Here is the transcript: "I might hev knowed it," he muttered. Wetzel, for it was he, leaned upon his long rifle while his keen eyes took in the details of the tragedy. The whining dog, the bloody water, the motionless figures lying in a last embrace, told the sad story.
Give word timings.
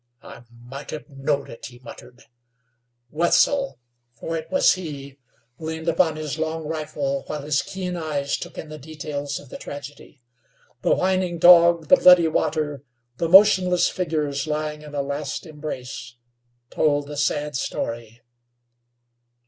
"I 0.23 0.41
might 0.49 0.89
hev 0.89 1.07
knowed 1.11 1.47
it," 1.51 1.67
he 1.67 1.77
muttered. 1.77 2.23
Wetzel, 3.11 3.77
for 4.13 4.35
it 4.35 4.49
was 4.49 4.73
he, 4.73 5.19
leaned 5.59 5.87
upon 5.87 6.15
his 6.15 6.39
long 6.39 6.63
rifle 6.65 7.21
while 7.27 7.43
his 7.43 7.61
keen 7.61 7.95
eyes 7.95 8.35
took 8.35 8.57
in 8.57 8.69
the 8.69 8.79
details 8.79 9.37
of 9.39 9.49
the 9.49 9.59
tragedy. 9.59 10.23
The 10.81 10.95
whining 10.95 11.37
dog, 11.37 11.87
the 11.89 11.97
bloody 11.97 12.27
water, 12.27 12.83
the 13.17 13.29
motionless 13.29 13.89
figures 13.89 14.47
lying 14.47 14.81
in 14.81 14.95
a 14.95 15.03
last 15.03 15.45
embrace, 15.45 16.15
told 16.71 17.05
the 17.05 17.15
sad 17.15 17.55
story. 17.55 18.21